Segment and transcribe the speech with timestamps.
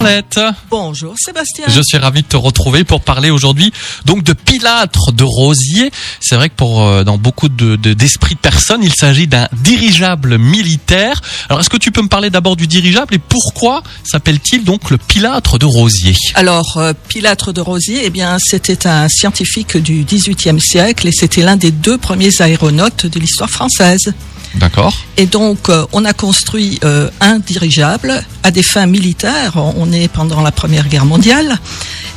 [0.00, 0.40] Arlette.
[0.70, 1.66] Bonjour Sébastien.
[1.68, 3.72] Je suis ravi de te retrouver pour parler aujourd'hui
[4.06, 5.90] donc de Pilâtre de Rosier.
[6.20, 10.38] C'est vrai que pour euh, dans beaucoup de d'esprits de, personnes, il s'agit d'un dirigeable
[10.38, 11.20] militaire.
[11.48, 14.96] Alors est-ce que tu peux me parler d'abord du dirigeable et pourquoi s'appelle-t-il donc le
[14.96, 16.14] Pilâtre de Rosier?
[16.34, 21.42] Alors euh, Pilâtre de Rosier, eh bien c'était un scientifique du XVIIIe siècle et c'était
[21.42, 24.14] l'un des deux premiers aéronautes de l'histoire française.
[24.54, 24.94] D'accord.
[25.16, 29.52] Et donc, euh, on a construit euh, un dirigeable à des fins militaires.
[29.56, 31.58] On est pendant la Première Guerre mondiale.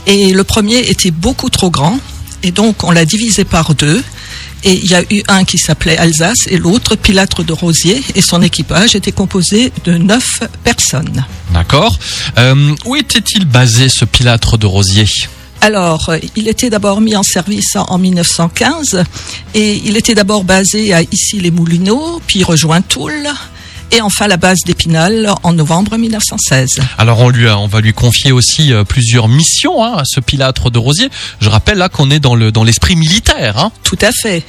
[0.08, 2.00] Et le premier était beaucoup trop grand.
[2.42, 4.04] Et donc, on l'a divisé par deux.
[4.66, 8.02] Et il y a eu un qui s'appelait Alsace et l'autre Pilâtre de Rosier.
[8.16, 11.26] Et son équipage était composé de neuf personnes.
[11.54, 11.98] D'accord.
[12.38, 15.08] Euh, où était-il basé ce Pilâtre de Rosier
[15.64, 19.06] alors, euh, il était d'abord mis en service en 1915
[19.56, 23.30] et il était d'abord basé à Issy-les-Moulineaux, puis rejoint Toul
[23.94, 26.82] et enfin la base d'Épinal en novembre 1916.
[26.98, 30.70] Alors on lui on va lui confier aussi euh, plusieurs missions hein, à ce Pilâtre
[30.70, 31.10] de Rosier.
[31.40, 33.58] Je rappelle là qu'on est dans le dans l'esprit militaire.
[33.58, 33.72] Hein.
[33.84, 34.44] Tout à fait.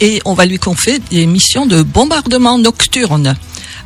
[0.00, 3.34] Et on va lui confier des missions de bombardement nocturne.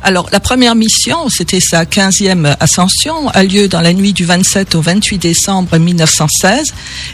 [0.01, 4.75] Alors, la première mission, c'était sa 15e ascension, a lieu dans la nuit du 27
[4.75, 6.73] au 28 décembre 1916,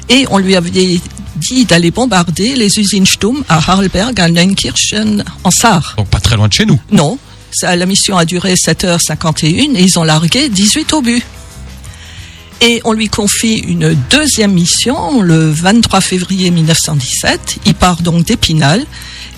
[0.10, 1.00] et on lui avait
[1.36, 5.96] dit d'aller bombarder les usines Sturm à Harlberg, à Neunkirchen, en Sarre.
[5.98, 6.80] Donc pas très loin de chez nous.
[6.92, 7.18] Non.
[7.52, 11.24] Ça, la mission a duré 7h51 et ils ont largué 18 obus.
[12.62, 17.58] Et on lui confie une deuxième mission le 23 février 1917.
[17.66, 18.86] Il part donc d'Épinal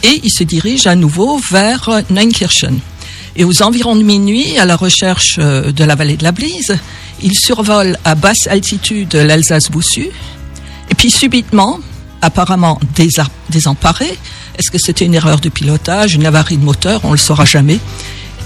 [0.04, 2.80] et il se dirige à nouveau vers Neunkirchen.
[3.38, 6.76] Et aux environs de minuit, à la recherche euh, de la vallée de la Blise,
[7.22, 10.10] il survole à basse altitude l'Alsace-Boussu.
[10.90, 11.80] Et puis subitement,
[12.24, 12.80] apparemment
[13.50, 14.18] désemparé,
[14.58, 17.46] est-ce que c'était une erreur de pilotage, une avarie de moteur On ne le saura
[17.46, 17.80] jamais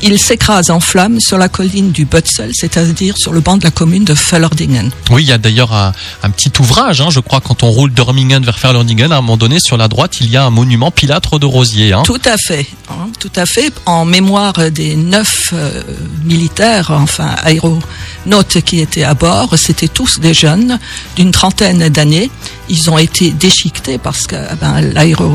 [0.03, 3.71] il s'écrase en flammes sur la colline du Butzel, c'est-à-dire sur le banc de la
[3.71, 4.91] commune de Fellerdingen.
[5.09, 8.44] Oui, il y a d'ailleurs un, petit ouvrage, hein, je crois, quand on roule d'Ormingen
[8.44, 11.39] vers Fellerdingen, à un moment donné, sur la droite, il y a un monument Pilâtre
[11.39, 11.94] de Rosier.
[11.94, 12.03] Hein.
[12.03, 15.84] Tout à fait, hein, tout à fait, en mémoire des neuf euh,
[16.23, 19.57] militaires, enfin aéronautes qui étaient à bord.
[19.57, 20.79] C'était tous des jeunes
[21.16, 22.31] d'une trentaine d'années.
[22.69, 25.31] Ils ont été déchiquetés parce que eh ben, l'aéro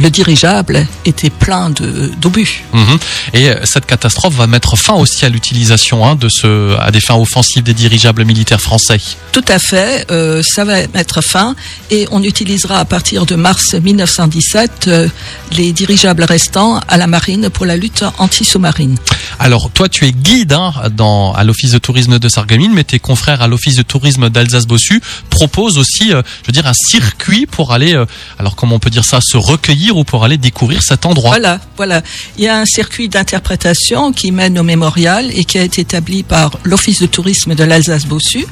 [0.00, 2.64] le, dirigeable était plein d'obus.
[2.72, 2.98] Mhm.
[3.34, 7.00] Et euh, cette catastrophe va mettre fin aussi à l'utilisation hein, de ce, à des
[7.00, 9.00] fins offensives des dirigeables militaires français.
[9.32, 11.54] Tout à fait, euh, ça va mettre fin
[11.90, 15.08] et on utilisera à partir de mars 1917 euh,
[15.56, 18.96] les dirigeables restants à la marine pour la lutte anti-sous-marine.
[19.38, 22.98] Alors toi tu es guide hein, dans, à l'office de tourisme de Sarreguemines, mais tes
[22.98, 25.00] confrères à l'office de tourisme d'Alsace-Bossu
[25.30, 26.16] proposent aussi, je
[26.46, 28.00] veux dire, un circuit pour aller,
[28.38, 31.30] alors comment on peut dire ça, se recueillir ou pour aller découvrir cet endroit.
[31.30, 32.02] Voilà, voilà.
[32.38, 36.22] Il y a un circuit d'interprétation qui mène au mémorial et qui a été établi
[36.22, 38.46] par l'Office de tourisme de l'Alsace-Bossu.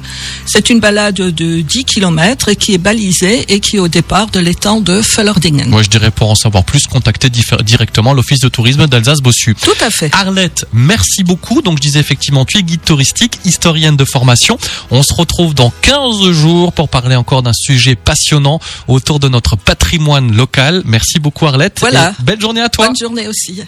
[0.46, 4.40] C'est une balade de 10 km qui est balisée et qui est au départ de
[4.40, 5.68] l'étang de Fellerdingen.
[5.68, 9.54] Moi, je dirais pour en savoir plus, contacter directement l'Office de tourisme d'Alsace-Bossu.
[9.54, 10.10] Tout à fait.
[10.14, 11.62] Arlette, merci beaucoup.
[11.62, 14.58] Donc, je disais effectivement, tu es guide touristique, historienne de formation.
[14.90, 19.56] On se retrouve dans 15 jours pour parler encore d'un sujet passionnant autour de notre
[19.56, 20.82] patrimoine local.
[20.84, 21.80] Merci beaucoup Arlette.
[21.80, 22.14] Voilà.
[22.20, 22.86] belle journée à toi.
[22.86, 23.62] Bonne journée aussi.